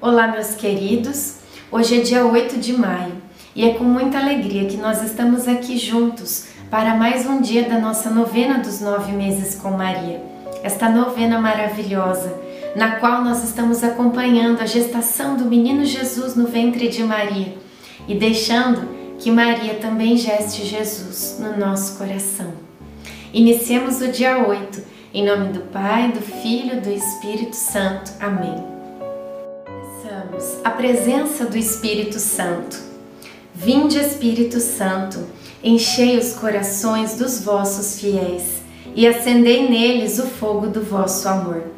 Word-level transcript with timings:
Olá, 0.00 0.28
meus 0.28 0.54
queridos. 0.54 1.38
Hoje 1.70 2.00
é 2.00 2.02
dia 2.02 2.24
8 2.24 2.56
de 2.56 2.72
maio 2.72 3.12
e 3.54 3.68
é 3.68 3.74
com 3.74 3.84
muita 3.84 4.18
alegria 4.18 4.66
que 4.66 4.76
nós 4.76 5.02
estamos 5.02 5.46
aqui 5.46 5.76
juntos 5.76 6.46
para 6.70 6.94
mais 6.94 7.26
um 7.26 7.40
dia 7.40 7.68
da 7.68 7.78
nossa 7.78 8.08
novena 8.08 8.58
dos 8.58 8.80
nove 8.80 9.12
meses 9.12 9.54
com 9.54 9.70
Maria. 9.70 10.22
Esta 10.62 10.88
novena 10.88 11.38
maravilhosa, 11.40 12.40
na 12.78 12.92
qual 12.92 13.22
nós 13.22 13.44
estamos 13.44 13.84
acompanhando 13.84 14.60
a 14.60 14.66
gestação 14.66 15.36
do 15.36 15.44
menino 15.44 15.84
Jesus 15.84 16.34
no 16.34 16.46
ventre 16.46 16.88
de 16.88 17.02
Maria 17.02 17.54
e 18.06 18.14
deixando 18.14 18.88
que 19.18 19.30
Maria 19.30 19.74
também 19.74 20.16
geste 20.16 20.64
Jesus 20.64 21.38
no 21.40 21.58
nosso 21.58 21.98
coração. 21.98 22.54
Iniciemos 23.34 24.00
o 24.00 24.08
dia 24.08 24.46
8, 24.46 24.82
em 25.12 25.26
nome 25.26 25.52
do 25.52 25.60
Pai, 25.72 26.12
do 26.12 26.20
Filho 26.20 26.76
e 26.76 26.80
do 26.80 26.90
Espírito 26.90 27.56
Santo. 27.56 28.12
Amém 28.20 28.78
a 30.64 30.70
presença 30.70 31.46
do 31.46 31.56
Espírito 31.56 32.18
Santo. 32.18 32.78
Vinde, 33.54 33.98
Espírito 33.98 34.60
Santo, 34.60 35.26
enchei 35.62 36.16
os 36.16 36.34
corações 36.34 37.16
dos 37.16 37.42
vossos 37.42 38.00
fiéis 38.00 38.62
e 38.94 39.06
acendei 39.06 39.68
neles 39.68 40.18
o 40.18 40.26
fogo 40.26 40.68
do 40.68 40.80
vosso 40.80 41.28
amor. 41.28 41.77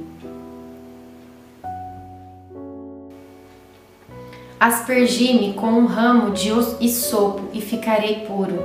Aspergi-me 4.61 5.53
com 5.53 5.71
um 5.71 5.87
ramo 5.87 6.29
de 6.29 6.49
isopo 6.79 7.49
e 7.51 7.59
ficarei 7.59 8.27
puro. 8.27 8.61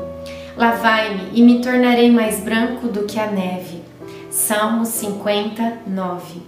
Lavai-me 0.55 1.31
e 1.33 1.41
me 1.41 1.63
tornarei 1.63 2.11
mais 2.11 2.39
branco 2.39 2.89
do 2.89 3.05
que 3.05 3.19
a 3.19 3.29
neve. 3.29 3.81
Salmo 4.29 4.85
59 4.85 6.43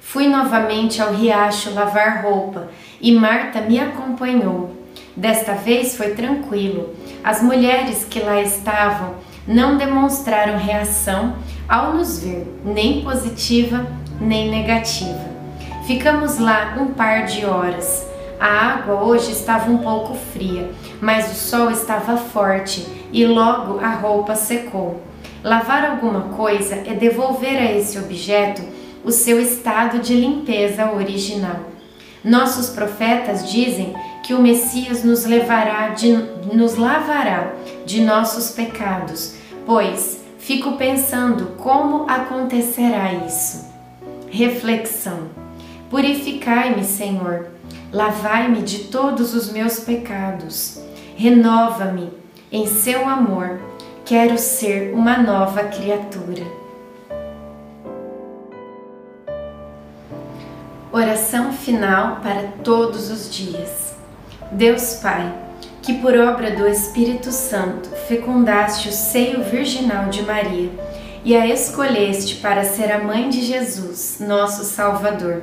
Fui 0.00 0.28
novamente 0.28 1.02
ao 1.02 1.12
riacho 1.12 1.74
lavar 1.74 2.24
roupa 2.24 2.68
e 3.02 3.12
Marta 3.12 3.60
me 3.60 3.78
acompanhou. 3.78 4.74
Desta 5.14 5.52
vez 5.52 5.94
foi 5.94 6.14
tranquilo. 6.14 6.96
As 7.22 7.42
mulheres 7.42 8.06
que 8.08 8.20
lá 8.20 8.40
estavam 8.40 9.16
não 9.46 9.76
demonstraram 9.76 10.56
reação 10.56 11.36
ao 11.68 11.92
nos 11.92 12.18
ver, 12.20 12.46
nem 12.64 13.02
positiva 13.02 13.86
nem 14.18 14.50
negativa. 14.50 15.28
Ficamos 15.86 16.38
lá 16.38 16.78
um 16.80 16.94
par 16.94 17.26
de 17.26 17.44
horas. 17.44 18.08
A 18.40 18.46
água 18.46 19.02
hoje 19.04 19.32
estava 19.32 19.70
um 19.70 19.76
pouco 19.78 20.14
fria, 20.14 20.70
mas 20.98 21.30
o 21.30 21.34
sol 21.34 21.70
estava 21.70 22.16
forte 22.16 22.86
e 23.12 23.26
logo 23.26 23.78
a 23.80 23.90
roupa 23.90 24.34
secou. 24.34 25.02
Lavar 25.44 25.84
alguma 25.84 26.34
coisa 26.34 26.76
é 26.76 26.94
devolver 26.94 27.58
a 27.58 27.70
esse 27.70 27.98
objeto 27.98 28.62
o 29.04 29.10
seu 29.10 29.38
estado 29.38 29.98
de 29.98 30.14
limpeza 30.14 30.90
original. 30.90 31.66
Nossos 32.24 32.70
profetas 32.70 33.50
dizem 33.50 33.94
que 34.22 34.32
o 34.32 34.40
Messias 34.40 35.04
nos 35.04 35.26
levará 35.26 35.88
de, 35.88 36.10
nos 36.50 36.76
lavará 36.76 37.52
de 37.84 38.00
nossos 38.00 38.52
pecados, 38.52 39.34
pois 39.66 40.20
fico 40.38 40.78
pensando 40.78 41.56
como 41.58 42.08
acontecerá 42.08 43.12
isso. 43.26 43.68
Reflexão: 44.30 45.28
Purificai-me, 45.90 46.84
Senhor, 46.84 47.59
lavai-me 47.92 48.62
de 48.62 48.84
todos 48.84 49.34
os 49.34 49.50
meus 49.50 49.80
pecados, 49.80 50.80
renova-me 51.16 52.12
em 52.50 52.66
seu 52.66 53.08
amor. 53.08 53.60
Quero 54.04 54.38
ser 54.38 54.92
uma 54.94 55.18
nova 55.18 55.64
criatura. 55.64 56.44
Oração 60.92 61.52
final 61.52 62.16
para 62.16 62.48
todos 62.64 63.10
os 63.10 63.32
dias. 63.32 63.94
Deus 64.50 64.94
Pai, 64.94 65.32
que 65.80 65.94
por 65.94 66.16
obra 66.18 66.50
do 66.56 66.66
Espírito 66.66 67.30
Santo 67.30 67.88
fecundaste 68.08 68.88
o 68.88 68.92
seio 68.92 69.44
virginal 69.44 70.08
de 70.08 70.22
Maria 70.22 70.70
e 71.24 71.36
a 71.36 71.46
escolheste 71.46 72.36
para 72.36 72.64
ser 72.64 72.90
a 72.90 72.98
mãe 72.98 73.28
de 73.28 73.42
Jesus, 73.42 74.16
nosso 74.18 74.64
Salvador. 74.64 75.42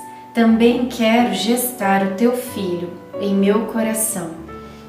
Também 0.33 0.85
quero 0.85 1.33
gestar 1.33 2.05
o 2.05 2.15
teu 2.15 2.31
filho 2.31 2.89
em 3.19 3.35
meu 3.35 3.65
coração, 3.65 4.31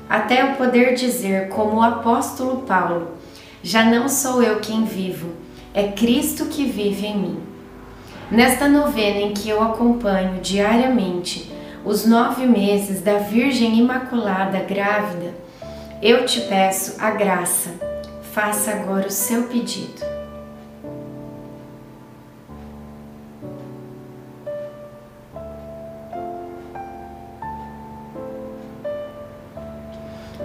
até 0.09 0.41
eu 0.41 0.55
poder 0.55 0.95
dizer, 0.95 1.49
como 1.49 1.79
o 1.79 1.83
apóstolo 1.83 2.63
Paulo: 2.63 3.09
Já 3.61 3.85
não 3.85 4.09
sou 4.09 4.41
eu 4.41 4.61
quem 4.61 4.85
vivo, 4.85 5.31
é 5.75 5.89
Cristo 5.89 6.45
que 6.45 6.65
vive 6.65 7.07
em 7.07 7.19
mim. 7.19 7.41
Nesta 8.31 8.69
novena 8.69 9.19
em 9.19 9.35
que 9.35 9.49
eu 9.49 9.61
acompanho 9.61 10.41
diariamente 10.41 11.53
os 11.85 12.07
nove 12.07 12.47
meses 12.47 13.03
da 13.03 13.19
Virgem 13.19 13.81
Imaculada 13.81 14.61
grávida, 14.61 15.35
eu 16.01 16.25
te 16.25 16.41
peço 16.43 16.95
a 17.01 17.11
graça. 17.11 17.71
Faça 18.33 18.71
agora 18.71 19.09
o 19.09 19.11
seu 19.11 19.43
pedido. 19.49 20.22